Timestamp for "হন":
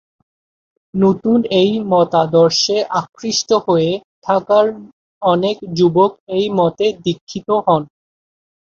7.65-7.81